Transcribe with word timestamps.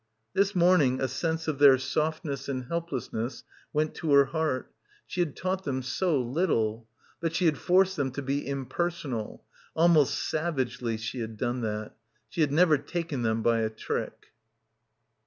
This 0.33 0.55
morning 0.55 0.99
a 0.99 1.07
sense 1.07 1.47
of 1.47 1.59
their 1.59 1.77
softness 1.77 2.49
and 2.49 2.63
helplessness 2.63 3.43
went 3.71 3.93
to 3.93 4.11
her 4.13 4.25
heart. 4.25 4.73
She 5.05 5.19
had 5.21 5.35
taught— 5.35 5.63
272— 5.63 6.05
BACKWATER 6.05 6.15
them 6.15 6.25
so 6.25 6.27
little. 6.31 6.87
But 7.19 7.35
she 7.35 7.45
had 7.45 7.59
forced 7.59 7.97
them 7.97 8.09
to 8.13 8.23
be 8.23 8.47
impersonal. 8.47 9.43
Almost 9.75 10.17
savagely 10.27 10.97
she 10.97 11.19
had 11.19 11.37
done 11.37 11.61
that. 11.61 11.95
She 12.29 12.41
had 12.41 12.51
never 12.51 12.79
taken 12.79 13.21
them 13.21 13.43
by 13.43 13.59
a 13.59 13.69
trick. 13.69 14.31